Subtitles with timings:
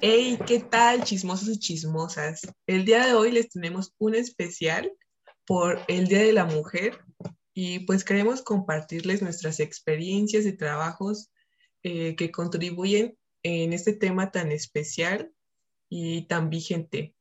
[0.00, 2.42] Hey, ¿qué tal, chismosos y chismosas?
[2.66, 4.92] El día de hoy les tenemos un especial
[5.46, 6.98] por el Día de la Mujer
[7.54, 11.30] y pues queremos compartirles nuestras experiencias y trabajos
[11.82, 15.32] eh, que contribuyen en este tema tan especial
[15.88, 17.14] y tan vigente.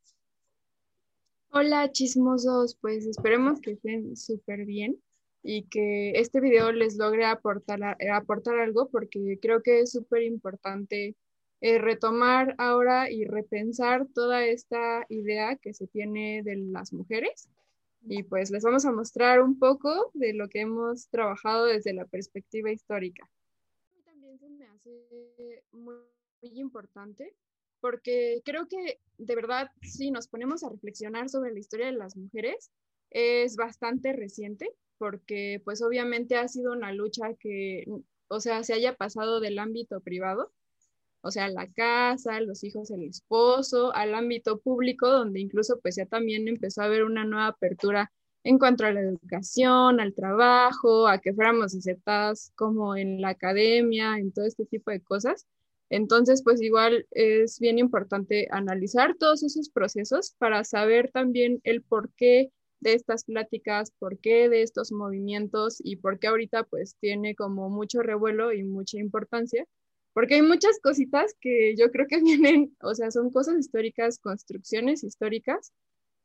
[1.51, 5.01] Hola chismosos, pues esperemos que estén súper bien
[5.43, 11.15] y que este video les logre aportar, aportar algo porque creo que es súper importante
[11.61, 17.49] eh, retomar ahora y repensar toda esta idea que se tiene de las mujeres.
[18.03, 22.05] Y pues les vamos a mostrar un poco de lo que hemos trabajado desde la
[22.05, 23.29] perspectiva histórica.
[24.03, 25.97] También se me hace muy,
[26.41, 27.35] muy importante
[27.79, 32.17] porque creo que de verdad, si nos ponemos a reflexionar sobre la historia de las
[32.17, 32.71] mujeres,
[33.11, 37.85] es bastante reciente, porque pues obviamente ha sido una lucha que,
[38.29, 40.51] o sea, se haya pasado del ámbito privado
[41.21, 46.05] o sea, la casa, los hijos, el esposo, al ámbito público, donde incluso pues ya
[46.05, 48.11] también empezó a haber una nueva apertura
[48.43, 54.17] en cuanto a la educación, al trabajo, a que fuéramos aceptadas como en la academia,
[54.17, 55.45] en todo este tipo de cosas.
[55.89, 62.51] Entonces, pues igual es bien importante analizar todos esos procesos para saber también el porqué
[62.79, 67.69] de estas pláticas, por qué de estos movimientos y por qué ahorita pues tiene como
[67.69, 69.67] mucho revuelo y mucha importancia
[70.13, 75.03] porque hay muchas cositas que yo creo que vienen, o sea, son cosas históricas, construcciones
[75.03, 75.71] históricas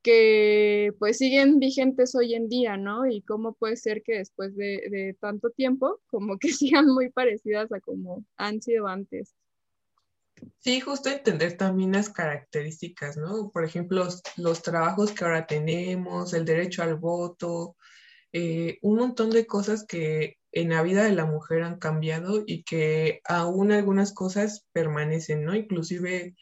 [0.06, 3.06] que pues siguen vigentes hoy en día, ¿no?
[3.06, 7.80] Y cómo puede ser que después de, tanto tiempo, como que sigan muy parecidas a
[7.80, 9.34] como han sido antes.
[10.58, 13.50] Sí, justo entender también las características, ¿no?
[13.50, 14.06] Por ejemplo,
[14.36, 17.74] los, trabajos que ahora tenemos, el derecho al voto,
[18.38, 22.64] eh, un montón de cosas que en la vida de la mujer han cambiado y
[22.64, 25.54] que aún algunas cosas permanecen, ¿no?
[25.54, 26.36] Inclusive,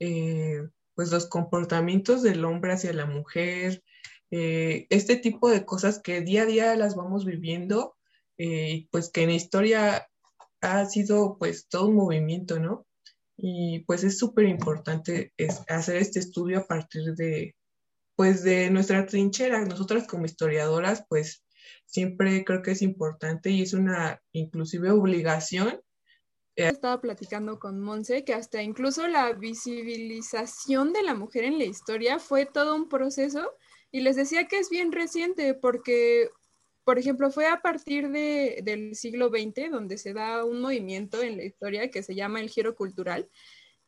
[0.00, 3.84] eh, pues los comportamientos del hombre hacia la mujer,
[4.32, 7.96] eh, este tipo de cosas que día a día las vamos viviendo,
[8.38, 10.08] eh, pues que en la historia
[10.62, 12.88] ha sido pues todo un movimiento, ¿no?
[13.36, 15.32] Y pues es súper importante
[15.68, 17.55] hacer este estudio a partir de,
[18.16, 19.64] pues de nuestra trinchera.
[19.64, 21.44] Nosotras como historiadoras, pues
[21.84, 25.80] siempre creo que es importante y es una inclusive obligación.
[26.56, 32.18] Estaba platicando con Monse que hasta incluso la visibilización de la mujer en la historia
[32.18, 33.52] fue todo un proceso
[33.92, 36.30] y les decía que es bien reciente porque,
[36.82, 41.36] por ejemplo, fue a partir de, del siglo XX donde se da un movimiento en
[41.36, 43.28] la historia que se llama el giro cultural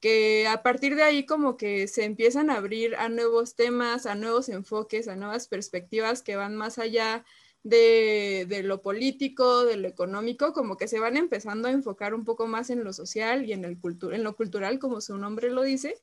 [0.00, 4.14] que a partir de ahí como que se empiezan a abrir a nuevos temas, a
[4.14, 7.24] nuevos enfoques, a nuevas perspectivas que van más allá
[7.64, 12.46] de, lo político, de lo económico, como que se van empezando a enfocar un poco
[12.46, 13.78] más en lo social y en, el
[14.12, 15.96] en lo cultural, como su nombre lo dice.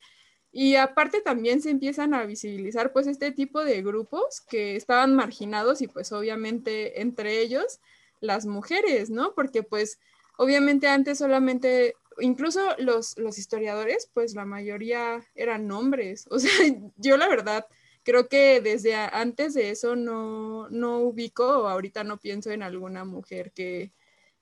[0.52, 5.82] Y aparte también se empiezan a visibilizar pues este tipo de grupos que estaban marginados
[5.82, 7.80] y pues obviamente entre ellos
[8.20, 9.34] las mujeres, ¿no?
[9.34, 9.98] Porque pues
[10.38, 16.26] obviamente antes solamente, incluso los, los historiadores, pues la mayoría eran hombres.
[16.30, 16.50] O sea,
[16.96, 17.66] yo la verdad
[18.02, 23.04] creo que desde antes de eso no, no ubico o ahorita no pienso en alguna
[23.04, 23.90] mujer que,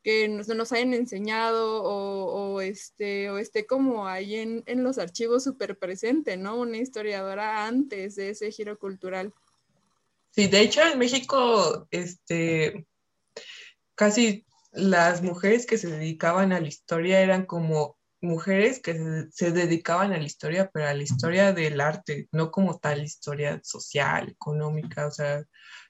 [0.02, 5.44] que nos, nos, hayan enseñado o, este, o esté como ahí en, en los archivos
[5.44, 6.56] súper presente, ¿no?
[6.56, 9.32] Una historiadora antes de ese giro cultural.
[10.30, 12.86] Sí, de hecho en México, este,
[13.94, 20.12] casi las mujeres que se dedicaban a la historia eran como mujeres que se, dedicaban
[20.12, 25.06] a la historia, pero a la historia del arte, no como tal historia social, económica,
[25.06, 25.44] o sea,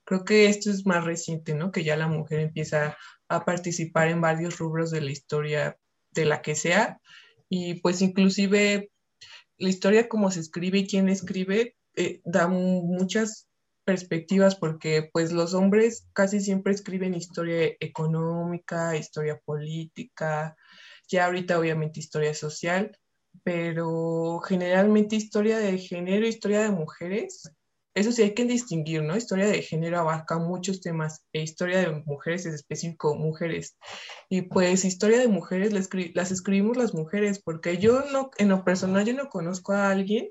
[0.05, 1.71] creo que esto es más reciente, ¿no?
[1.71, 2.97] Que ya la mujer empieza
[3.29, 5.79] a participar en varios rubros de la historia,
[6.11, 7.01] de la que sea,
[7.49, 8.91] y pues inclusive
[9.59, 13.49] la historia como se escribe y quién escribe eh, da muchas
[13.85, 20.57] perspectivas porque pues los hombres casi siempre escriben historia económica, historia política,
[21.09, 22.97] ya ahorita obviamente historia social,
[23.43, 27.43] pero generalmente historia de género, historia de mujeres,
[27.95, 29.17] eso sí hay que distinguir, ¿no?
[29.17, 33.77] Historia de género abarca muchos temas, e historia de mujeres es específico, mujeres.
[34.29, 39.07] Y pues historia de mujeres las, escribimos las mujeres, porque yo no, en lo personal,
[39.07, 40.31] yo no conozco a alguien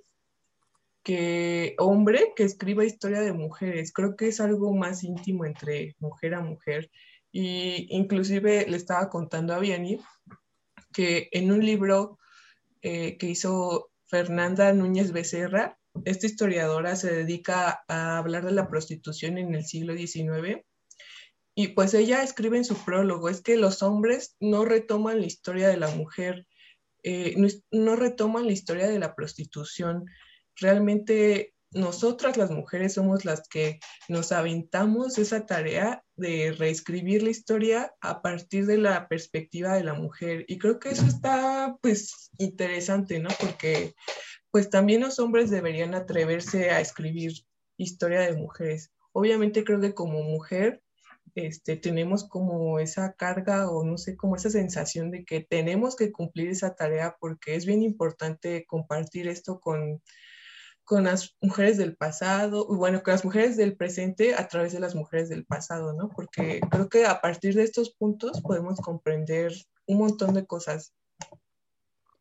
[1.03, 3.91] que, hombre, que escriba historia de mujeres.
[3.91, 6.89] Creo que es algo más íntimo entre mujer a mujer.
[7.31, 9.99] Y inclusive le estaba contando a Vianney
[10.93, 12.19] que en un libro
[12.81, 19.37] eh, que hizo Fernanda Núñez Becerra, esta historiadora se dedica a hablar de la prostitución
[19.37, 20.63] en el siglo XIX
[21.55, 25.67] y pues ella escribe en su prólogo, es que los hombres no retoman la historia
[25.67, 26.47] de la mujer.
[27.03, 27.35] eh,
[27.71, 30.05] no, retoman la historia de la prostitución.
[30.59, 37.93] Realmente nosotras las mujeres somos las que nos aventamos esa tarea de reescribir la historia
[38.01, 40.45] a partir de la perspectiva de la mujer.
[40.47, 43.29] Y creo que eso está pues interesante, ¿no?
[43.39, 43.95] Porque
[44.51, 47.33] pues también los hombres deberían atreverse a escribir
[47.77, 48.91] historia de mujeres.
[49.11, 50.81] Obviamente creo que como mujer
[51.35, 56.11] este, tenemos como esa carga o no sé, como esa sensación de que tenemos que
[56.11, 60.01] cumplir esa tarea porque es bien importante compartir esto con,
[60.83, 64.95] con las mujeres del pasado, bueno, con las mujeres del presente a través de las
[64.95, 66.09] mujeres del pasado, ¿no?
[66.09, 69.53] Porque creo que a partir de estos puntos podemos comprender
[69.87, 70.93] un montón de cosas.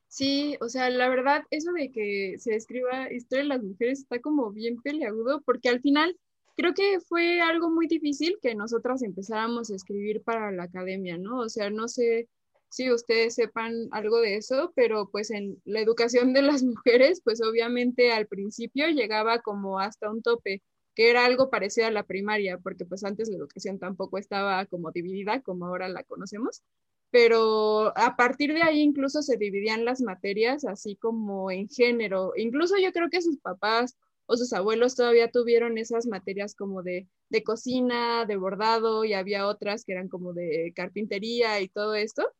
[0.08, 4.20] Sí, o sea, la verdad, eso de que se escriba historia de las mujeres está
[4.20, 6.16] como bien peleagudo, porque al final
[6.56, 11.38] creo que fue algo muy difícil que nosotras empezáramos a escribir para la academia, ¿no?
[11.38, 12.28] O sea, no sé
[12.72, 17.42] si ustedes sepan algo de eso, pero pues en la educación de las mujeres, pues
[17.42, 20.62] obviamente al principio llegaba como hasta un tope,
[20.94, 24.90] que era algo parecido a la primaria, porque pues antes la educación tampoco estaba como
[24.90, 26.62] dividida como ahora la conocemos,
[27.10, 32.76] pero a partir de ahí incluso se dividían las materias así como en género, incluso
[32.78, 37.42] yo creo que sus papás o sus abuelos todavía tuvieron esas materias como de, de
[37.42, 42.32] cocina, de bordado, y había otras que eran como de carpintería y todo esto,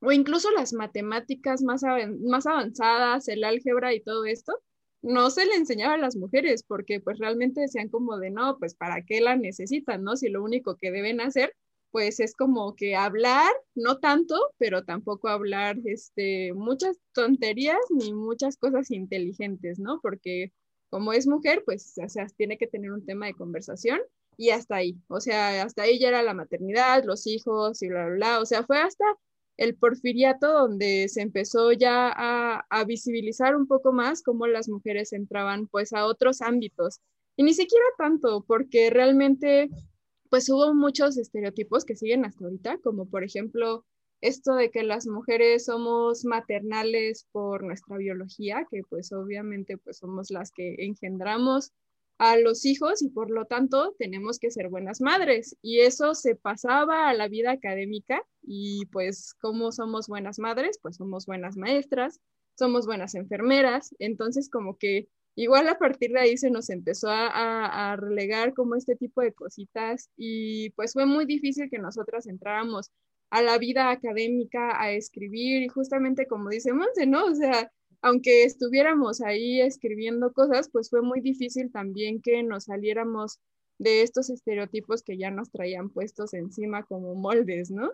[0.00, 1.82] o incluso las matemáticas más,
[2.24, 4.52] más avanzadas, el álgebra y todo esto,
[5.02, 8.74] no se le enseñaba a las mujeres porque pues realmente decían como de no, pues
[8.74, 10.16] para qué la necesitan, ¿no?
[10.16, 11.54] Si lo único que deben hacer
[11.94, 18.56] pues es como que hablar, no tanto, pero tampoco hablar este, muchas tonterías ni muchas
[18.56, 20.00] cosas inteligentes, ¿no?
[20.02, 20.52] Porque
[20.90, 24.00] como es mujer, pues, o sea, tiene que tener un tema de conversación
[24.36, 24.96] y hasta ahí.
[25.06, 28.40] O sea, hasta ahí ya era la maternidad, los hijos y bla, bla, bla.
[28.40, 29.04] O sea, fue hasta
[29.56, 35.66] el porfiriato donde se empezó ya a, visibilizar un poco más cómo las mujeres entraban
[35.68, 37.00] pues a otros ámbitos.
[37.36, 39.70] Y ni siquiera tanto, porque realmente
[40.30, 43.84] pues hubo muchos estereotipos que siguen hasta ahorita, como por ejemplo
[44.20, 50.30] esto de que las mujeres somos maternales por nuestra biología, que pues obviamente pues somos
[50.30, 51.72] las que engendramos
[52.18, 55.56] a los hijos y por lo tanto tenemos que ser buenas madres.
[55.62, 60.96] Y eso se pasaba a la vida académica y pues como somos buenas madres, pues
[60.96, 62.20] somos buenas maestras,
[62.56, 63.94] somos buenas enfermeras.
[63.98, 68.76] Entonces como que igual a partir de ahí se nos empezó a, a relegar como
[68.76, 72.92] este tipo de cositas y pues fue muy difícil que nosotras entráramos
[73.30, 77.24] a la vida académica, a escribir, y justamente como dice Monse, ¿no?
[77.24, 77.68] O sea,
[78.04, 83.40] aunque estuviéramos ahí escribiendo cosas, pues fue muy difícil también que nos saliéramos
[83.78, 87.90] de estos estereotipos que ya nos traían puestos encima como moldes, ¿no?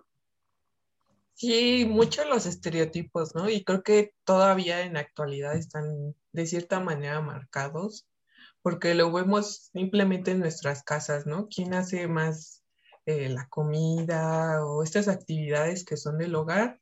[1.34, 3.48] Sí, muchos los estereotipos, ¿no?
[3.48, 8.08] Y creo que todavía en la actualidad están de cierta manera marcados,
[8.62, 11.46] porque lo vemos simplemente en nuestras casas, ¿no?
[11.46, 12.64] ¿Quién hace más
[13.06, 16.79] eh, la comida o estas actividades que son del hogar,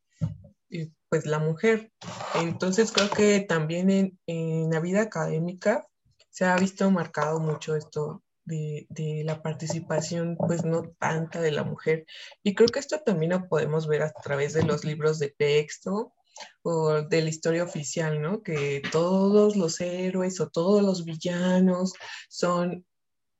[1.09, 1.93] pues la mujer.
[2.35, 5.87] Entonces creo que también en, en la vida académica
[6.31, 11.65] se ha visto marcado mucho esto de, de, la participación, pues no tanta de la
[11.65, 12.07] mujer.
[12.43, 16.15] Y creo que esto también lo podemos ver a través de los libros de texto
[16.63, 18.43] o de la historia oficial, ¿no?
[18.43, 21.93] Que todos los héroes o todos los villanos
[22.29, 22.87] son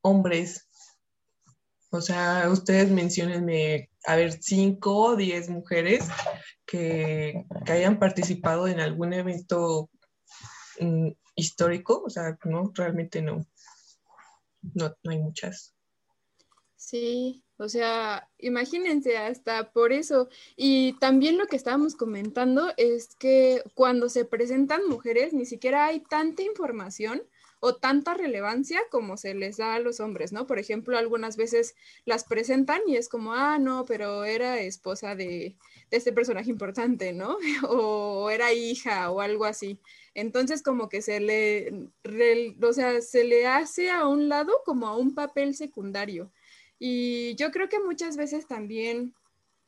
[0.01, 0.69] hombres
[1.91, 6.07] o sea, ustedes mencionenme, a ver, cinco o diez mujeres
[6.65, 9.89] que, hayan participado en algún evento
[10.79, 12.03] mm, histórico.
[12.05, 13.45] O sea, no, realmente no.
[14.73, 15.75] No, no hay muchas.
[16.75, 20.29] Sí, o sea, imagínense hasta por eso.
[20.55, 25.99] Y también lo que estábamos comentando es que cuando se presentan mujeres, ni siquiera hay
[25.99, 27.21] tanta información
[27.59, 30.47] o tanta relevancia como se les da a los hombres, ¿no?
[30.47, 31.75] Por ejemplo, algunas veces
[32.05, 35.57] las presentan y es como, ah, no, pero era esposa de,
[35.91, 37.37] este personaje importante, ¿no?
[37.67, 39.79] o era hija o algo así.
[40.13, 41.89] Entonces como que se le,
[42.61, 46.31] o sea, se le hace a un lado como a un papel secundario.
[46.79, 49.13] Y yo creo que muchas veces también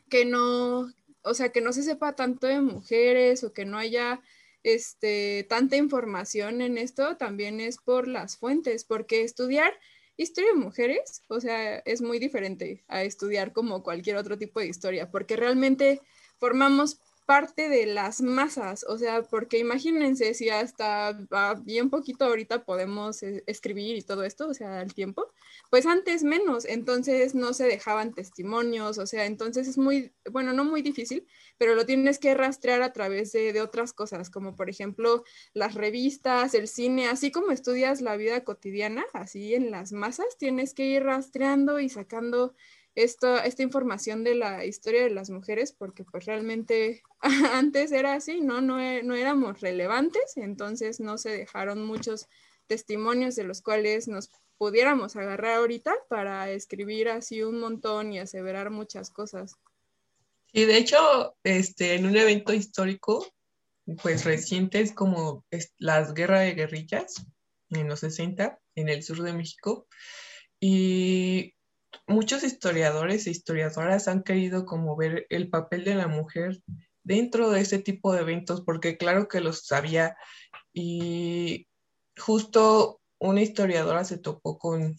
[0.10, 0.92] que no,
[1.24, 4.22] o sea, que no se sepa tanto de mujeres o que no haya
[4.64, 9.74] este, tanta información en esto también es por las fuentes, porque estudiar
[10.18, 14.68] historia de mujeres, o sea, es muy diferente a estudiar como cualquier otro tipo de
[14.68, 16.02] historia, porque realmente
[16.38, 21.18] formamos parte de las masas, o sea, porque imagínense si hasta
[21.64, 25.32] bien poquito ahorita podemos eh, escribir y todo esto, o sea, el tiempo,
[25.70, 30.66] pues antes menos, entonces no se dejaban testimonios, o sea, entonces es muy, bueno, no
[30.66, 31.26] muy difícil,
[31.58, 35.24] pero lo tienes que rastrear a través de, de otras cosas, como por ejemplo
[35.54, 40.74] las revistas, el cine, así como estudias la vida cotidiana, así en las masas, tienes
[40.74, 42.56] que ir rastreando y sacando
[42.96, 47.04] esta, esta información de la historia de las mujeres, porque pues realmente
[47.54, 48.62] antes era así, ¿no?
[48.62, 52.28] No, e, no éramos relevantes, entonces no se dejaron muchos
[52.68, 58.70] testimonios de los cuales nos pudiéramos agarrar ahorita para escribir así un montón y aseverar
[58.70, 59.56] muchas cosas.
[60.54, 63.26] Y de hecho, este, en un evento histórico,
[64.02, 65.46] pues reciente, es como
[65.78, 67.26] las guerras de guerrillas
[67.72, 69.88] en los 60 en el sur de México.
[70.60, 71.56] Y
[72.08, 76.62] muchos historiadores e historiadoras han querido como ver el papel de la mujer
[77.04, 80.16] dentro de ese tipo de eventos, porque claro que los sabía
[80.74, 81.68] y
[82.18, 84.98] justo una historiadora se topó con,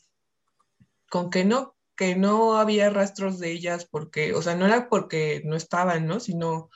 [1.11, 5.43] con que no, que no había rastros de ellas porque, o sea, no era porque
[5.45, 6.21] no estaban, ¿no?
[6.21, 6.71] Sino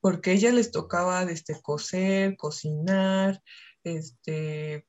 [0.00, 3.42] porque a ellas les tocaba desde coser, cocinar,
[3.84, 4.86] este,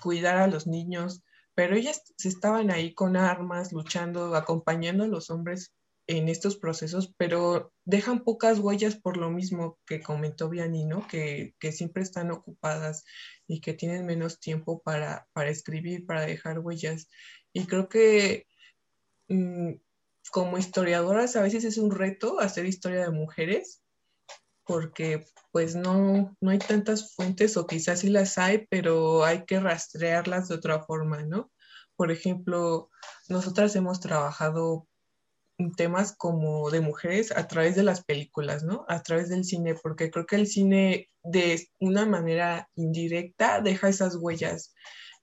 [0.00, 1.22] cuidar a los niños
[1.54, 5.74] pero ellas estaban ahí con armas, luchando, acompañando a los hombres
[6.06, 11.06] en estos procesos, pero dejan pocas huellas por lo mismo que comentó Vianney, ¿no?
[11.06, 13.04] Que, siempre están ocupadas
[13.46, 17.08] y que tienen menos tiempo para, escribir, para dejar huellas.
[17.52, 18.46] Y creo que
[19.28, 19.72] mm,
[20.30, 23.81] como historiadoras a veces es un reto hacer historia de mujeres,
[24.64, 29.60] porque pues no, no hay tantas fuentes o quizás sí las hay, pero hay que
[29.60, 31.50] rastrearlas de otra forma, ¿no?
[31.96, 32.90] Por ejemplo,
[33.28, 34.88] nosotras hemos trabajado
[35.76, 38.84] temas como de mujeres a través de las películas, ¿no?
[38.88, 44.16] A través del cine, porque creo que el cine de una manera indirecta deja esas
[44.16, 44.74] huellas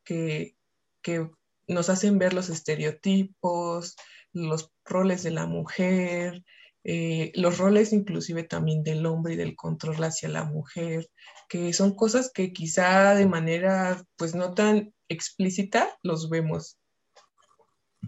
[0.04, 0.56] que,
[1.02, 1.30] que
[1.68, 3.96] nos hacen ver los estereotipos,
[4.32, 6.44] los roles de la mujer,
[6.84, 11.10] eh, los roles inclusive también del hombre y del control hacia la mujer,
[11.50, 16.78] que son cosas que quizá de manera pues no tan explícita los vemos.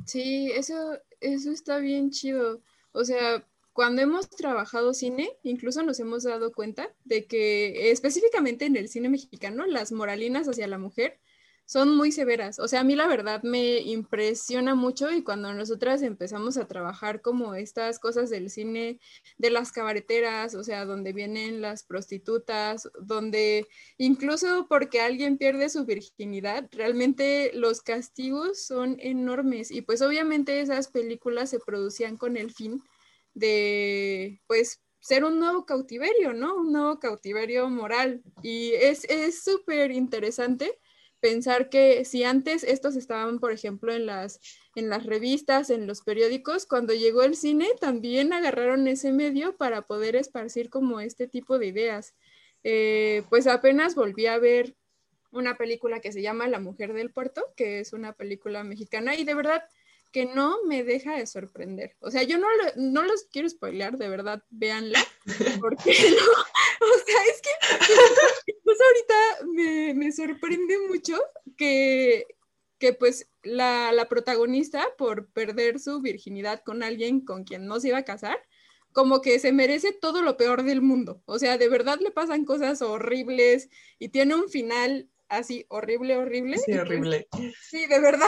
[0.05, 2.61] Sí, eso, eso está bien chido.
[2.93, 8.75] O sea, cuando hemos trabajado cine, incluso nos hemos dado cuenta de que específicamente en
[8.75, 11.19] el cine mexicano, las moralinas hacia la mujer
[11.65, 12.59] son muy severas.
[12.59, 17.21] O sea, a mí la verdad me impresiona mucho y cuando nosotras empezamos a trabajar
[17.21, 18.99] como estas cosas del cine,
[19.37, 25.85] de las cabareteras, o sea, donde vienen las prostitutas, donde incluso porque alguien pierde su
[25.85, 32.51] virginidad, realmente los castigos son enormes y pues obviamente esas películas se producían con el
[32.51, 32.83] fin
[33.33, 36.55] de, pues, ser un nuevo cautiverio, ¿no?
[36.55, 38.21] Un nuevo cautiverio moral.
[38.43, 39.07] Y es
[39.43, 40.77] súper interesante
[41.21, 44.41] pensar que si antes estos estaban, por ejemplo, en las,
[44.75, 49.83] en las revistas, en los periódicos, cuando llegó el cine también agarraron ese medio para
[49.83, 52.15] poder esparcir como este tipo de ideas.
[52.63, 54.75] Eh, pues apenas volví a ver
[55.31, 59.23] una película que se llama La Mujer del Puerto, que es una película mexicana y
[59.23, 59.63] de verdad
[60.11, 61.95] que no me deja de sorprender.
[61.99, 64.99] O sea, yo no, no los quiero spoilear, de verdad, véanla,
[65.61, 68.50] porque no, o sea, es que
[68.85, 71.17] ahorita me, me sorprende mucho
[71.57, 72.25] que,
[72.79, 77.89] que pues la, la, protagonista, por perder su virginidad con alguien con quien no se
[77.89, 78.39] iba a casar,
[78.93, 81.21] como que se merece todo lo peor del mundo.
[81.25, 83.69] O sea, de verdad le pasan cosas horribles
[83.99, 86.57] y tiene un final así horrible, horrible.
[86.57, 87.27] Sí, horrible.
[87.61, 88.27] sí, de verdad.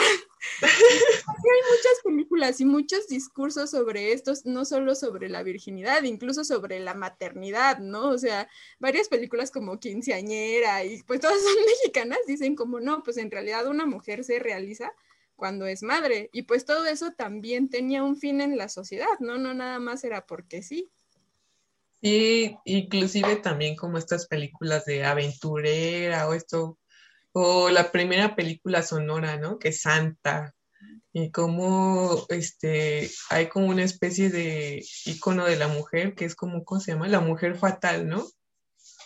[0.62, 6.79] hay muchas películas y muchos discursos sobre esto, no solo sobre la virginidad, incluso sobre
[6.79, 8.10] la maternidad, ¿no?
[8.10, 13.17] O sea, varias películas como Quinceañera y pues todas son mexicanas, dicen como no, pues
[13.17, 14.91] en realidad una mujer se realiza
[15.36, 19.38] cuando es madre y pues todo eso también tenía un fin en la sociedad, ¿no?
[19.38, 20.89] No nada más era porque sí.
[22.01, 26.77] Sí, inclusive también como estas películas de aventurera o esto
[27.33, 29.59] o la primera película sonora, ¿no?
[29.59, 30.55] Que es Santa.
[31.11, 36.63] Y cómo este, hay como una especie de icono de la mujer, que es como,
[36.63, 37.07] ¿cómo se llama?
[37.07, 38.25] La mujer fatal, ¿no?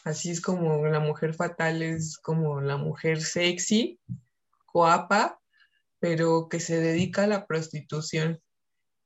[0.04, 4.00] Así es como la mujer fatal es como la mujer sexy,
[4.72, 5.40] guapa,
[6.00, 8.42] pero que se dedica a la prostitución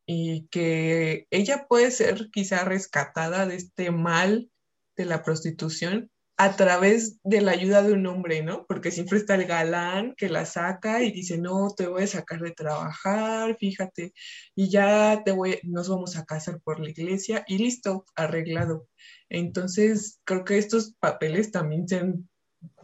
[0.05, 4.51] y que ella puede ser quizá rescatada de este mal
[4.95, 6.11] de la prostitución
[6.43, 8.65] a través de la ayuda de un hombre, ¿no?
[8.65, 12.39] Porque siempre está el galán que la saca y dice, no, te voy a sacar
[12.39, 14.11] de trabajar, fíjate,
[14.55, 18.87] y ya te voy, nos vamos a casar por la iglesia y listo, arreglado.
[19.29, 22.27] Entonces, creo que estos papeles también se han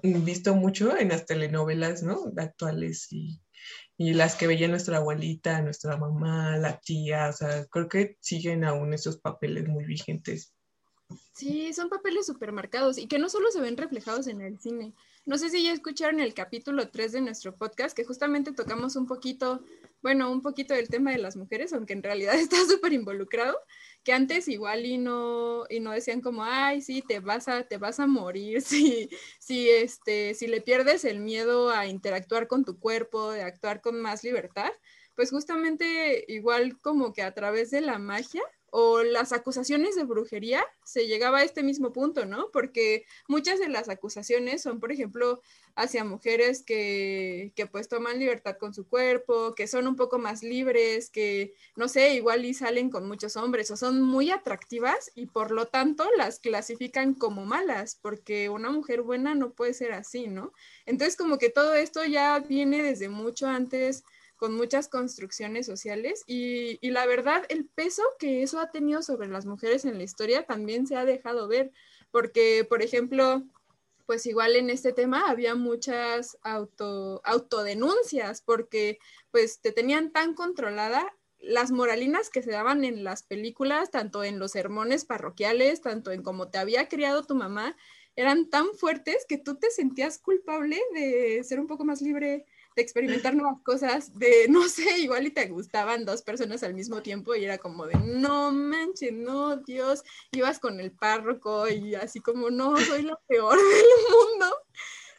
[0.03, 2.31] visto mucho en las telenovelas, ¿no?
[2.37, 3.41] Actuales y,
[3.97, 8.65] y las que veía nuestra abuelita, nuestra mamá, la tía, o sea, creo que siguen
[8.65, 10.53] aún esos papeles muy vigentes.
[11.33, 14.93] Sí, son papeles súper marcados y que no solo se ven reflejados en el cine.
[15.25, 19.07] No sé si ya escucharon el capítulo 3 de nuestro podcast, que justamente tocamos un
[19.07, 19.63] poquito,
[20.01, 23.57] bueno, un poquito del tema de las mujeres, aunque en realidad está súper involucrado,
[24.03, 27.77] que antes igual y no, y no decían como, ay, sí, te vas a, te
[27.77, 29.09] vas a morir, si,
[29.39, 34.01] si, este, si le pierdes el miedo a interactuar con tu cuerpo, de actuar con
[34.01, 34.71] más libertad,
[35.15, 40.65] pues justamente igual como que a través de la magia o las acusaciones de brujería,
[40.83, 42.49] se llegaba a este mismo punto, ¿no?
[42.51, 45.41] Porque muchas de las acusaciones son, por ejemplo,
[45.75, 50.43] hacia mujeres que, que, pues toman libertad con su cuerpo, que son un poco más
[50.43, 55.27] libres, que no sé, igual y salen con muchos hombres o son muy atractivas y
[55.27, 60.27] por lo tanto las clasifican como malas, porque una mujer buena no puede ser así,
[60.27, 60.51] ¿no?
[60.85, 64.03] Entonces como que todo esto ya viene desde mucho antes
[64.37, 69.45] con muchas construcciones sociales y, la verdad el peso que eso ha tenido sobre las
[69.45, 71.71] mujeres en la historia también se ha dejado ver,
[72.11, 73.43] porque por ejemplo,
[74.05, 78.99] pues igual en este tema había muchas auto, autodenuncias porque
[79.31, 84.39] pues te tenían tan controlada las moralinas que se daban en las películas, tanto en
[84.39, 87.75] los sermones parroquiales, tanto en cómo te había criado tu mamá,
[88.15, 92.45] eran tan fuertes que tú te sentías culpable de ser un poco más libre
[92.77, 97.01] de experimentar nuevas cosas, de, no sé, igual y te gustaban dos personas al mismo
[97.01, 102.19] tiempo y era como de, no manches, no, Dios, ibas con el párroco y así
[102.19, 104.55] como, no, soy lo peor del mundo.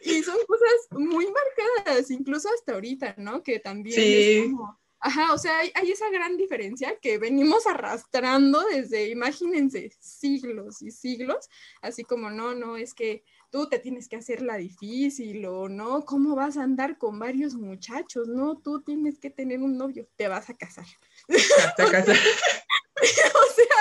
[0.03, 3.43] Y son cosas muy marcadas, incluso hasta ahorita, ¿no?
[3.43, 8.65] Que también es como, Ajá, o sea, hay, hay, esa gran diferencia que venimos arrastrando
[8.67, 11.49] desde, imagínense, siglos y siglos,
[11.83, 16.05] así como no, no, es que tú te tienes que hacer la difícil o no,
[16.05, 18.29] ¿cómo vas a andar con varios muchachos?
[18.29, 20.87] No, tú tienes que tener un novio, te vas a casar.
[21.29, 22.17] Hasta casar.
[22.97, 23.79] o sea,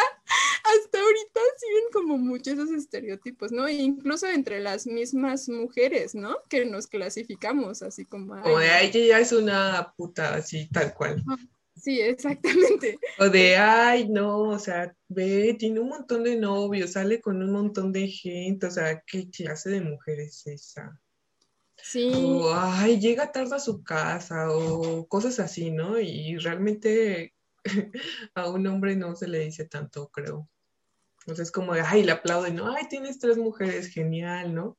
[0.64, 3.68] hasta ahorita siguen como muchos esos estereotipos, ¿no?
[3.68, 6.38] E incluso entre las mismas mujeres, ¿no?
[6.50, 8.34] Que nos clasificamos así como...
[8.34, 11.24] o de, ella es una puta, así, tal cual.
[11.88, 13.00] Sí, exactamente.
[13.20, 17.50] O de, ay, no, o sea, ve, tiene un montón de novios, sale con un
[17.50, 21.00] montón de gente, o sea, ¿qué clase de mujer es esa?
[21.78, 22.12] Sí.
[22.14, 25.98] O, ay, llega tarde a su casa, o cosas así, ¿no?
[25.98, 27.34] Y realmente
[28.36, 30.50] a un hombre no se le dice tanto, creo.
[31.22, 32.70] Entonces es como de, ay, le aplauden, ¿no?
[32.76, 34.78] Ay, tienes tres mujeres, genial, ¿no?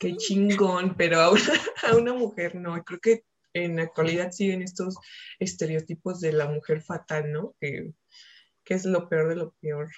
[0.00, 1.40] Qué chingón, pero a una,
[1.88, 2.82] a una mujer no.
[2.82, 4.96] Creo que en la actualidad siguen estos
[5.38, 7.54] estereotipos de la mujer fatal, ¿no?
[7.60, 7.92] Que,
[8.66, 9.90] es lo peor de lo peor.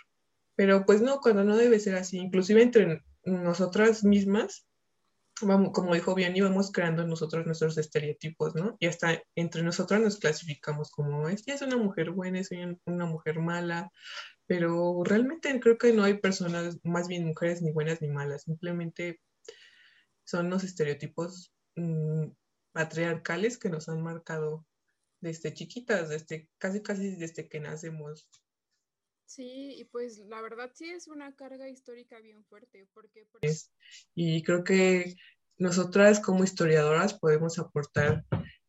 [0.54, 4.66] Pero pues no, cuando no debe ser así, inclusive entre nosotras mismas,
[5.42, 8.78] vamos, como dijo bien, íbamos creando nosotros nuestros estereotipos, ¿no?
[8.80, 12.48] Y hasta entre nosotras nos clasificamos como, es es una mujer buena, es
[12.86, 13.90] una mujer mala,
[14.46, 19.20] pero realmente creo que no hay personas, más bien mujeres, ni buenas ni malas, simplemente
[20.24, 22.26] son los estereotipos mm,
[22.72, 24.66] patriarcales que nos han marcado
[25.20, 28.28] desde chiquitas, desde casi casi desde que nacemos.
[29.24, 33.26] Sí, y pues la verdad sí es una carga histórica bien fuerte, porque...
[34.14, 35.14] Y creo que
[35.56, 38.26] nosotras como historiadoras podemos aportar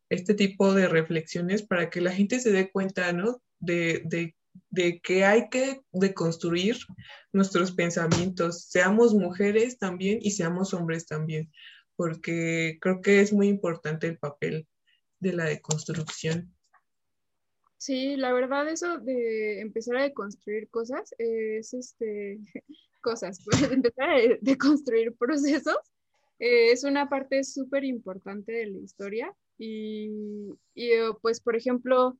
[0.08, 3.42] este tipo de reflexiones para que la gente se dé cuenta, ¿no?
[3.58, 4.34] De, de,
[4.70, 6.76] de que hay que deconstruir
[7.32, 11.50] nuestros pensamientos, seamos mujeres también y seamos hombres también,
[11.96, 14.66] porque creo que es muy importante el papel
[15.20, 16.54] de la deconstrucción.
[17.78, 22.38] Sí, la verdad eso de empezar a deconstruir cosas es este
[23.02, 25.76] cosas, pues, empezar a deconstruir procesos
[26.38, 30.10] eh, es una parte súper importante de la historia y,
[30.74, 30.90] y,
[31.22, 32.16] pues por ejemplo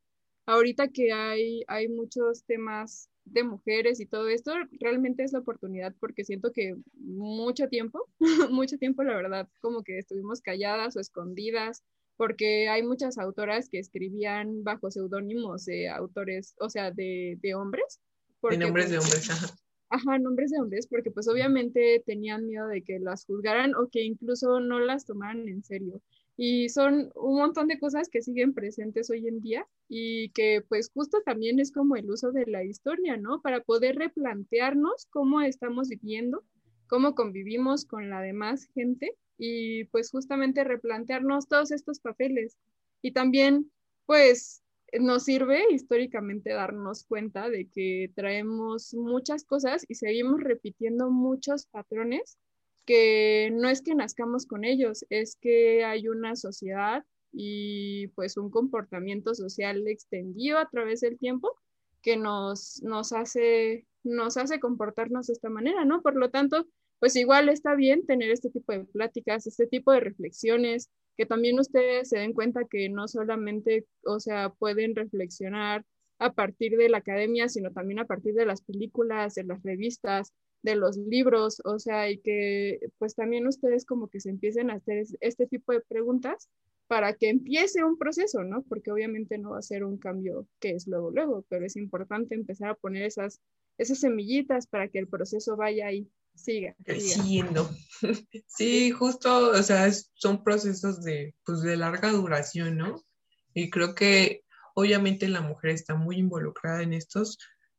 [0.47, 5.95] ahorita que hay, hay muchos temas de mujeres y todo esto, realmente es la oportunidad
[5.99, 8.07] porque siento que mucho tiempo,
[8.51, 11.83] mucho tiempo la verdad, como que estuvimos calladas o escondidas,
[12.17, 18.01] porque hay muchas autoras que escribían bajo seudónimos de autores, o sea, de, de hombres.
[18.43, 19.55] de nombres de pues, hombres, ajá.
[19.91, 24.03] Ajá, nombres de hombres, porque pues obviamente tenían miedo de que las juzgaran o que
[24.03, 26.01] incluso no las tomaran en serio.
[26.37, 30.91] Y son un montón de cosas que siguen presentes hoy en día y que pues
[30.93, 33.41] justo también es como el uso de la historia, ¿no?
[33.41, 36.45] Para poder replantearnos cómo estamos viviendo,
[36.89, 42.59] cómo convivimos con la demás gente y pues justamente replantearnos todos estos papeles.
[43.01, 43.71] Y también
[44.07, 44.65] pues
[45.01, 52.39] nos sirve históricamente darnos cuenta de que traemos muchas cosas y seguimos repitiendo muchos patrones
[52.85, 58.51] que no es que nazcamos con ellos, es que hay una sociedad y pues un
[58.51, 61.55] comportamiento social extendido a través del tiempo
[62.03, 66.03] que nos, nos, hace, nos hace comportarnos de esta manera, ¿no?
[66.03, 66.67] Por lo tanto,
[67.01, 71.59] pues igual está bien tener este tipo de pláticas, este tipo de reflexiones, que también
[71.59, 75.85] ustedes se den cuenta que no solamente, o sea, pueden reflexionar
[76.19, 80.33] a partir de la academia, sino también a partir de las películas, de las revistas,
[80.65, 84.77] de los libros, o sea, y que pues también ustedes como que se empiecen a
[84.77, 86.49] hacer este tipo de preguntas
[86.87, 88.63] para que empiece un proceso, ¿no?
[88.63, 92.35] Porque obviamente no va a ser un cambio que es luego, luego, pero es importante
[92.35, 93.41] empezar a poner esas,
[93.77, 96.75] esas semillitas para que el proceso vaya ahí siga.
[96.83, 97.69] Creciendo.
[98.47, 103.05] Sí, justo, o sea, son procesos de, pues, de larga duración, ¿no?
[103.53, 107.39] Y creo que obviamente la mujer está muy involucrada en estos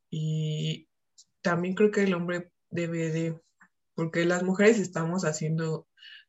[0.09, 0.87] y
[1.41, 3.41] también creo que el hombre debe de,
[3.95, 5.87] porque las mujeres estamos haciendo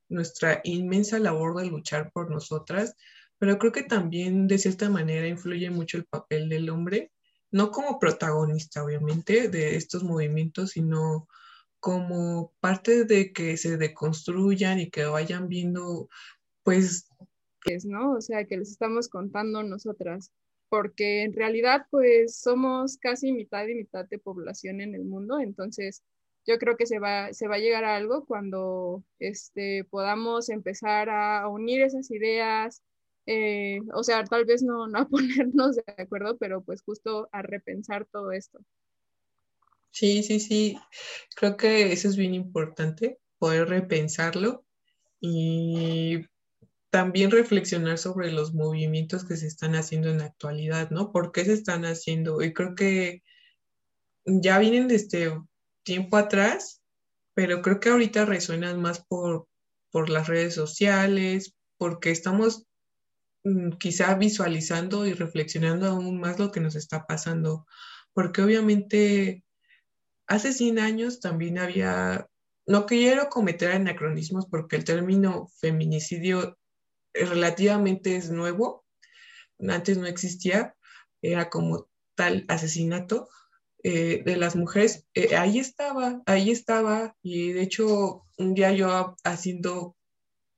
[0.08, 2.94] nuestra inmensa labor de luchar por nosotras,
[3.38, 7.12] pero creo que también de cierta manera influye mucho el papel del hombre,
[7.50, 11.28] no como protagonista, obviamente, de estos movimientos, sino
[11.80, 16.08] como parte de que se deconstruyan y que vayan viendo,
[16.62, 17.08] pues...
[17.84, 18.12] ¿no?
[18.12, 20.32] O sea, que les estamos contando nosotras,
[20.68, 26.02] porque en realidad, pues somos casi mitad y mitad de población en el mundo, entonces
[26.46, 31.10] yo creo que se va, se va a llegar a algo cuando este, podamos empezar
[31.10, 32.82] a unir esas ideas,
[33.26, 37.42] eh, o sea, tal vez no, no a ponernos de acuerdo, pero pues justo a
[37.42, 38.60] repensar todo esto.
[39.90, 40.78] Sí, sí, sí,
[41.34, 44.64] creo que eso es bien importante, poder repensarlo
[45.20, 46.26] y
[46.90, 51.12] también reflexionar sobre los movimientos que se están haciendo en la actualidad, ¿no?
[51.12, 52.42] ¿Por qué se están haciendo?
[52.42, 53.22] Y creo que
[54.26, 55.32] ya vienen desde
[55.86, 56.82] tiempo atrás,
[57.32, 59.46] pero creo que ahorita resuenan más por,
[59.90, 62.66] por las redes sociales, porque estamos
[63.44, 67.66] mm, quizá visualizando y reflexionando aún más lo que nos está pasando,
[68.12, 69.44] porque obviamente
[70.26, 72.28] hace 100 años también había,
[72.66, 76.58] no quiero cometer anacronismos porque el término feminicidio
[77.14, 78.84] relativamente es nuevo,
[79.60, 80.74] antes no existía,
[81.22, 83.28] era como tal asesinato,
[83.88, 89.14] eh, de las mujeres, eh, ahí estaba, ahí estaba, y de hecho un día yo
[89.22, 89.94] haciendo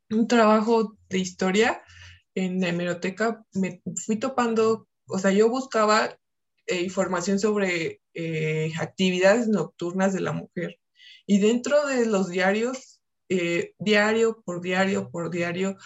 [0.09, 1.83] un trabajo de historia
[2.35, 6.19] en la hemeroteca me fui topando, o sea, yo buscaba
[6.69, 8.01] eh, información sobre
[8.81, 10.79] actividades nocturnas de la mujer
[11.27, 13.03] y dentro de los diarios,
[13.79, 15.77] diario por diario por diario,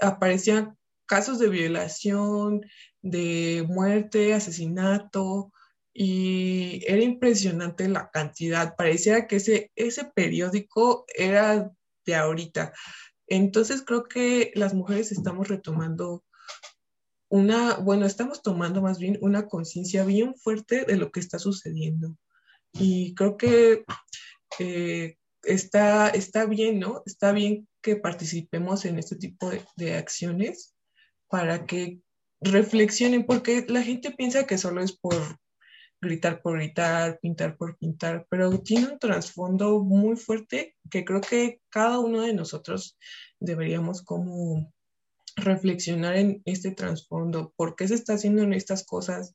[0.00, 0.76] aparecían
[1.06, 2.62] casos de violación,
[3.00, 5.52] de muerte, asesinato,
[5.92, 11.70] y era impresionante la cantidad, parecía que ese, ese periódico era
[12.06, 12.72] de ahorita.
[13.26, 16.24] Entonces creo que las mujeres estamos retomando
[17.28, 22.16] una, bueno, estamos tomando más bien una conciencia bien fuerte de lo que está sucediendo.
[22.72, 23.84] Y creo que
[24.58, 27.02] eh, está, está bien, ¿no?
[27.06, 30.74] Está bien que participemos en este tipo de, de acciones
[31.28, 32.00] para que
[32.40, 35.14] reflexionen, porque la gente piensa que solo es por
[36.00, 41.60] gritar por gritar, pintar por pintar, pero tiene un trasfondo muy fuerte que creo que
[41.68, 42.98] cada uno de nosotros
[43.38, 44.72] deberíamos como
[45.36, 49.34] reflexionar en este trasfondo, por qué se está haciendo en estas cosas,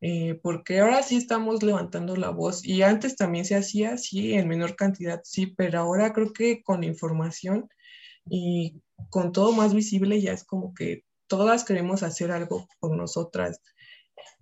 [0.00, 4.48] eh, porque ahora sí estamos levantando la voz y antes también se hacía, sí, en
[4.48, 7.68] menor cantidad, sí, pero ahora creo que con información
[8.28, 13.60] y con todo más visible ya es como que todas queremos hacer algo por nosotras.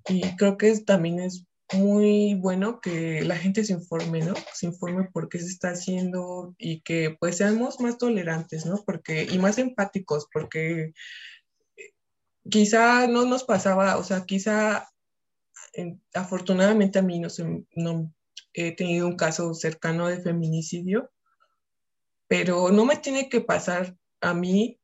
[0.09, 4.35] Y creo que también es muy bueno que la gente se informe, ¿no?
[4.53, 8.83] Se informe por qué se está haciendo y que pues seamos más tolerantes, ¿no?
[8.85, 10.93] Porque, y más empáticos, porque
[12.49, 14.89] quizá no nos pasaba, o sea, quizá
[16.13, 17.29] afortunadamente a mí no,
[17.75, 18.13] no
[18.53, 21.11] he tenido un caso cercano de feminicidio,
[22.29, 24.79] pero no me tiene que pasar a mí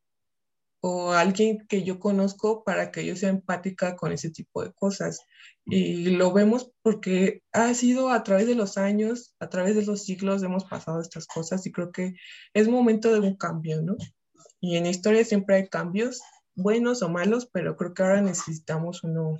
[0.81, 5.21] o alguien que yo conozco para que yo sea empática con ese tipo de cosas.
[5.67, 10.05] Y lo vemos porque ha sido a través de los años, a través de los
[10.05, 12.15] siglos hemos pasado estas cosas y creo que
[12.55, 13.97] es momento de un cambio, ¿no?
[14.61, 16.23] Y en historia siempre hay cambios,
[16.55, 19.37] buenos o malos, pero creo que ahora necesitamos uno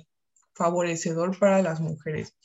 [0.53, 2.35] favorecedor para las mujeres.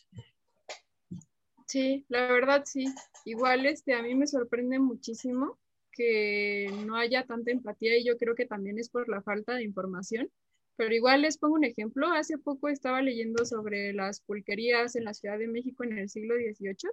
[1.67, 2.87] Sí, la verdad sí.
[3.25, 5.59] Igual este, a mí me sorprende muchísimo
[5.97, 9.65] que no haya tanta empatía y yo creo que también es por la falta de
[9.65, 10.31] información.
[10.77, 12.09] Pero igual les pongo un ejemplo.
[12.13, 16.35] Hace poco estaba leyendo sobre las pulquerías en la Ciudad de México en el siglo
[16.37, 16.91] XVIII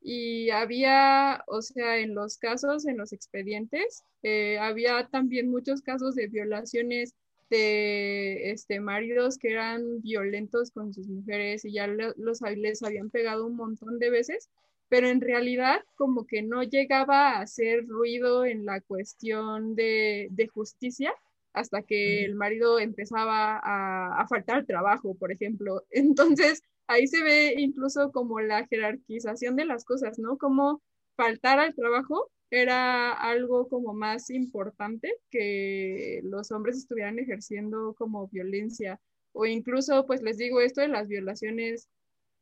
[0.00, 6.14] y había, o sea, en los casos, en los expedientes, eh, había también muchos casos
[6.14, 7.14] de violaciones
[7.50, 13.46] de este, maridos que eran violentos con sus mujeres y ya los, les habían pegado
[13.46, 14.50] un montón de veces,
[14.88, 20.48] pero en realidad como que no llegaba a hacer ruido en la cuestión de, de
[20.48, 21.14] justicia
[21.52, 25.84] hasta que el marido empezaba a, a faltar trabajo, por ejemplo.
[25.90, 30.38] Entonces, ahí se ve incluso como la jerarquización de las cosas, ¿no?
[30.38, 30.82] Como
[31.16, 39.00] faltar al trabajo era algo como más importante que los hombres estuvieran ejerciendo como violencia
[39.32, 41.88] o incluso, pues les digo, esto de las violaciones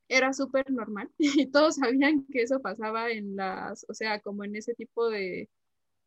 [0.08, 4.56] era súper normal y todos sabían que eso pasaba en las, o sea, como en
[4.56, 5.48] ese tipo de,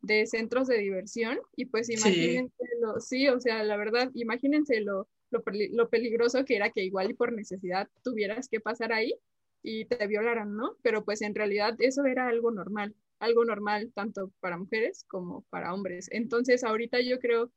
[0.02, 5.08] de centros de diversión y pues imagínense lo, sí, o sea, la verdad, imagínense lo,
[5.30, 9.14] lo, peligroso que era que igual y por necesidad tuvieras que pasar ahí
[9.62, 10.76] y te violaran, ¿no?
[10.82, 15.74] Pero pues en realidad eso era algo normal, algo normal tanto para mujeres como para
[15.74, 16.08] hombres.
[16.10, 17.52] Entonces ahorita yo creo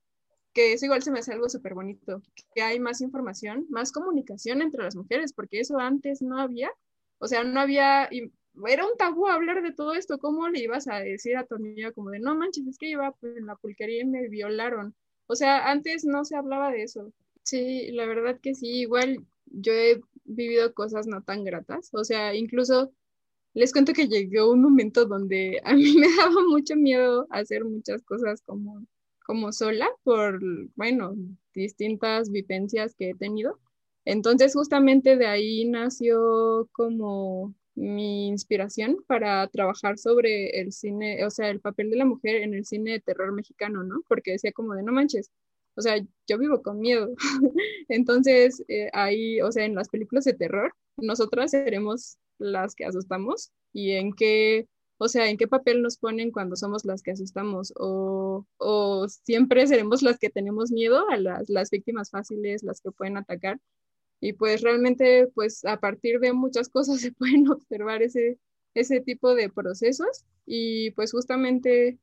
[0.54, 2.22] que eso igual se me hace algo súper bonito,
[2.56, 6.72] que hay más información, más comunicación entre las mujeres, porque eso antes no había,
[7.20, 8.10] o sea, no había,
[8.68, 11.92] era un tabú hablar de todo esto, ¿cómo le ibas a decir a tu amiga
[11.92, 14.96] como de, no manches, es que iba en la pulquería y me violaron?
[15.28, 17.12] O sea, antes no se hablaba de eso.
[17.44, 22.36] Sí, la verdad que sí, igual yo he vivido cosas no tan gratas, o sea,
[22.36, 22.94] incluso
[23.54, 28.04] les cuento que llegó un momento donde a mí me daba mucho miedo hacer muchas
[28.04, 28.86] cosas como,
[29.26, 30.40] como sola por,
[30.76, 31.16] bueno,
[31.54, 33.60] distintas vivencias que he tenido.
[34.06, 41.50] Entonces, justamente de ahí nació como mi inspiración para trabajar sobre el cine, o sea,
[41.50, 44.04] el papel de la mujer en el cine de terror mexicano, ¿no?
[44.08, 45.32] Porque decía como de, no manches,
[45.76, 47.14] o sea, yo vivo con miedo.
[47.90, 53.52] Entonces, eh, ahí, o sea, en las películas de terror, nosotras seremos las que asustamos
[53.72, 54.68] y en qué,
[55.04, 59.68] o sea, en qué papel nos ponen cuando somos las que asustamos o, o siempre
[59.68, 63.60] seremos las que tenemos miedo a las, las víctimas fáciles, las que pueden atacar.
[64.22, 68.40] Y pues realmente, pues a partir de muchas cosas se pueden observar ese,
[68.76, 72.00] ese tipo de procesos y pues justamente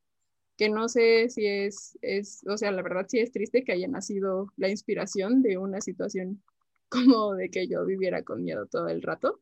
[0.59, 3.89] que no sé si es, es, o sea, la verdad sí es triste que haya
[3.89, 6.43] nacido la inspiración de una situación
[6.91, 9.41] como de que yo viviera con miedo todo el rato.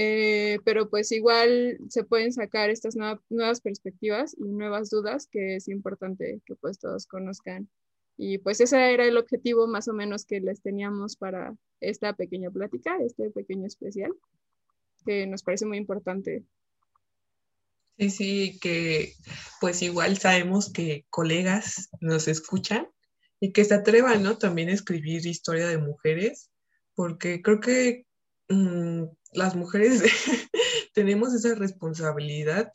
[0.00, 5.66] Eh, pero pues igual se pueden sacar estas nuevas perspectivas y nuevas dudas que es
[5.66, 7.68] importante que pues todos conozcan.
[8.16, 12.48] Y pues ese era el objetivo más o menos que les teníamos para esta pequeña
[12.48, 14.12] plática, este pequeño especial,
[15.04, 16.44] que nos parece muy importante
[17.98, 19.14] Sí, sí, que
[19.60, 22.86] pues igual sabemos que colegas nos escuchan
[23.40, 24.38] y que se atrevan, ¿no?
[24.38, 26.48] También a escribir historia de mujeres,
[26.94, 28.06] porque creo que
[28.48, 29.06] mm,
[29.38, 30.02] las mujeres
[30.94, 32.74] tenemos esa responsabilidad,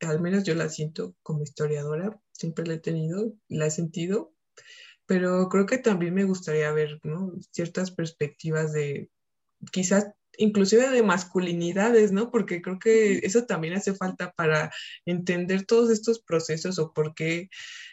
[0.00, 4.34] al menos yo la siento como historiadora, siempre la he tenido, la he sentido,
[5.06, 7.32] pero creo que también me gustaría ver, ¿no?
[7.50, 9.10] Ciertas perspectivas de
[9.70, 12.30] quizás inclusive de masculinidades, ¿no?
[12.30, 14.72] Porque creo que eso también hace falta para
[15.04, 17.50] entender todos estos procesos o por qué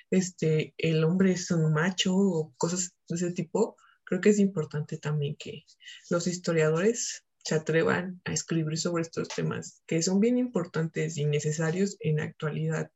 [0.09, 3.75] este, el hombre es un macho o cosas de ese tipo.
[4.05, 5.65] Creo que es importante también que
[6.09, 11.97] los historiadores se atrevan a escribir sobre estos temas que son bien importantes y necesarios
[11.99, 12.91] en la actualidad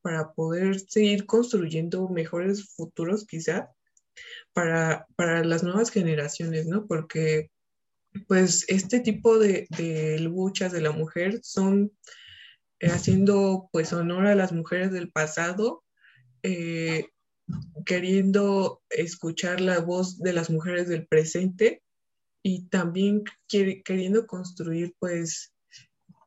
[0.00, 3.70] para poder seguir construyendo mejores futuros quizá
[4.52, 6.86] para, para las nuevas generaciones, ¿no?
[6.86, 7.50] Porque
[8.26, 9.66] pues este tipo de,
[10.20, 11.92] luchas de la mujer son
[12.80, 15.84] eh, haciendo pues honor a las mujeres del pasado,
[16.42, 17.08] eh,
[17.86, 21.82] queriendo escuchar la voz de las mujeres del presente
[22.42, 25.52] y también queriendo construir pues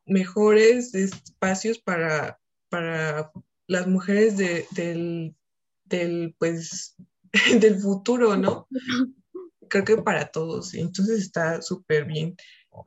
[0.05, 3.31] mejores espacios para, para
[3.67, 5.35] las mujeres del,
[5.85, 6.95] del pues
[7.59, 8.67] del futuro, ¿no?
[9.67, 10.73] creo que para todos.
[10.73, 12.35] Entonces está súper bien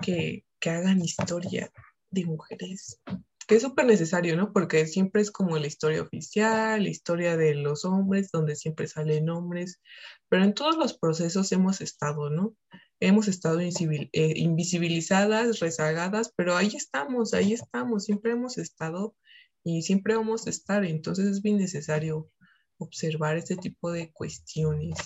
[0.00, 1.70] que, hagan historia
[2.10, 3.00] de mujeres,
[3.46, 4.52] que es súper necesario, ¿no?
[4.52, 9.30] Porque siempre es como la historia oficial, la historia de los hombres, donde siempre salen
[9.30, 9.80] hombres,
[10.28, 12.54] pero en todos los procesos hemos estado, ¿no?
[13.00, 19.14] Hemos estado eh, invisibilizadas, rezagadas, pero ahí estamos, ahí estamos, siempre hemos estado
[19.62, 22.30] y siempre vamos a estar, entonces es bien necesario
[22.78, 24.96] observar este tipo de cuestiones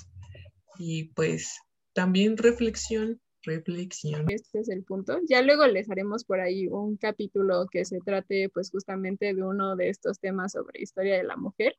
[0.78, 1.58] y pues
[1.92, 4.26] también reflexión reflexión.
[4.28, 5.18] Este es el punto.
[5.28, 9.76] Ya luego les haremos por ahí un capítulo que se trate pues justamente de uno
[9.76, 11.76] de estos temas sobre historia de la mujer,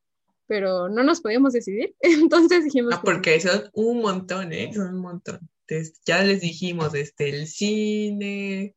[0.48, 2.94] pero no nos podíamos decidir, entonces dijimos...
[2.96, 4.72] Ah, porque son un montón, ¿eh?
[4.74, 5.40] Son un montón.
[5.68, 8.76] Entonces, ya les dijimos, desde el cine,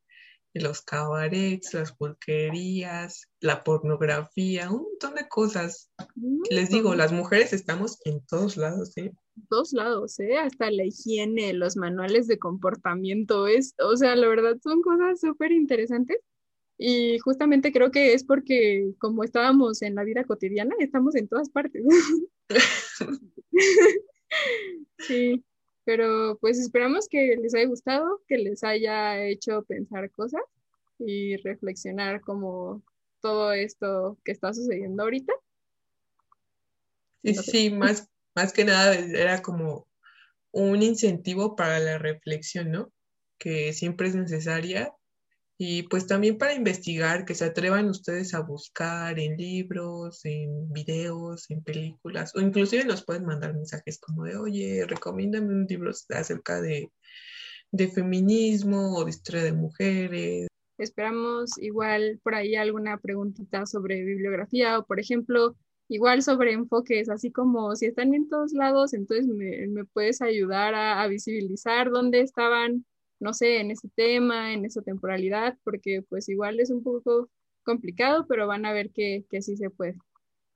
[0.55, 5.91] los cabarets, las pulquerías, la pornografía, un montón de cosas.
[6.51, 9.13] Les digo, las mujeres estamos en todos lados, ¿eh?
[9.49, 10.39] todos lados, ¿eh?
[10.39, 15.53] Hasta la higiene, los manuales de comportamiento, es, o sea, la verdad son cosas súper
[15.53, 16.19] interesantes
[16.79, 21.49] y justamente creo que es porque como estábamos en la vida cotidiana, estamos en todas
[21.49, 21.85] partes.
[24.99, 25.43] sí,
[25.85, 30.43] pero pues esperamos que les haya gustado, que les haya hecho pensar cosas
[30.99, 32.83] y reflexionar como
[33.21, 35.33] todo esto que está sucediendo ahorita.
[37.25, 39.87] Sí, sí, más, más que nada era como
[40.53, 42.93] un incentivo para la reflexión, ¿no?
[43.39, 44.93] Que siempre es necesaria
[45.59, 51.51] y pues también para investigar, que se atrevan ustedes a buscar en libros, en videos,
[51.51, 56.61] en películas, o inclusive nos pueden mandar mensajes como de, oye, recomiéndame un libro acerca
[56.61, 56.91] de,
[57.73, 60.49] de feminismo o de historia de mujeres.
[60.77, 65.57] Esperamos igual por ahí alguna preguntita sobre bibliografía o, por ejemplo,
[65.89, 70.75] igual sobre enfoques, así como si están en todos lados, entonces me, me puedes ayudar
[70.75, 72.85] a, a visibilizar dónde estaban
[73.21, 77.31] no sé, en ese tema, en esa temporalidad, porque pues igual es un poco
[77.63, 79.95] complicado, pero van a ver que, sí se puede.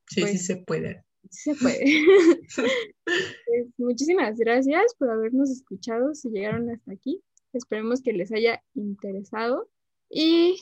[0.09, 1.05] Sí, sí pues, se puede.
[1.31, 1.85] Sí se puede.
[3.05, 7.21] Pues, muchísimas gracias por habernos escuchado, si llegaron hasta aquí.
[7.53, 9.69] Esperemos que les haya interesado
[10.09, 10.61] y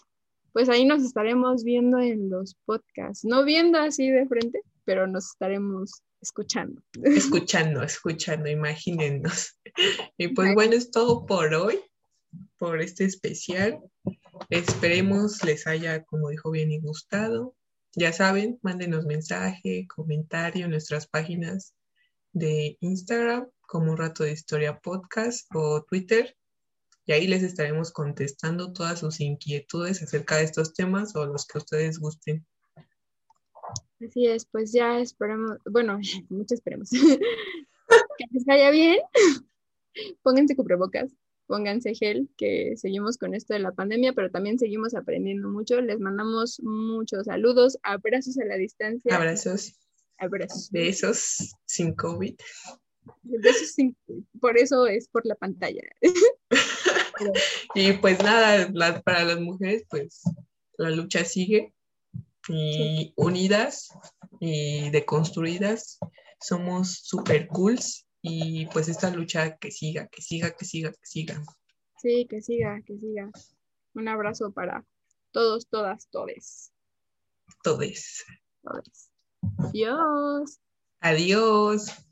[0.53, 5.27] pues ahí nos estaremos viendo en los podcasts, no viendo así de frente, pero nos
[5.27, 6.83] estaremos escuchando.
[7.03, 9.55] Escuchando, escuchando, imagínennos.
[10.17, 11.79] Y pues bueno, es todo por hoy
[12.59, 13.81] por este especial.
[14.51, 17.55] Esperemos les haya, como dijo bien, y gustado.
[17.95, 21.75] Ya saben, mándenos mensaje, comentario en nuestras páginas
[22.33, 26.37] de Instagram como Rato de Historia Podcast o Twitter.
[27.07, 31.59] Y ahí les estaremos contestando todas sus inquietudes acerca de estos temas o los que
[31.59, 32.47] ustedes gusten.
[34.07, 36.91] Así es, pues ya esperemos, bueno, mucho esperemos.
[38.19, 38.99] que les vaya bien.
[40.23, 41.11] Pónganse cubrebocas
[41.49, 45.81] pónganse gel, que seguimos con esto de la pandemia, pero también seguimos aprendiendo mucho.
[45.81, 49.17] Les mandamos muchos saludos, abrazos a la distancia.
[49.17, 49.75] Abrazos.
[50.19, 50.71] Abrazos.
[50.71, 52.35] Besos sin COVID.
[53.23, 53.97] Besos sin,
[54.41, 55.83] por eso es por la pantalla.
[57.75, 60.23] y pues nada, para las mujeres, pues
[60.77, 61.73] la lucha sigue
[62.49, 63.89] y unidas
[64.41, 65.99] y deconstruidas
[66.41, 71.43] somos super cools y pues esta lucha que siga, que siga, que siga, que siga.
[72.01, 73.31] Sí, que siga, que siga.
[73.95, 74.85] Un abrazo para
[75.33, 76.73] todos, todas, todes.
[77.63, 78.25] Todes.
[78.63, 79.11] Todes.
[79.59, 80.61] Adiós.
[81.01, 82.08] Adiós.